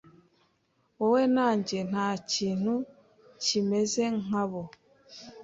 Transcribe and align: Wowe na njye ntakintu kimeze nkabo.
Wowe 0.99 1.23
na 1.35 1.47
njye 1.57 1.79
ntakintu 1.89 2.73
kimeze 3.43 4.03
nkabo. 4.21 4.61